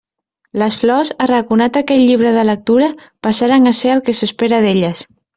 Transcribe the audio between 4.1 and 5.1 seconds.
s'espera d'elles.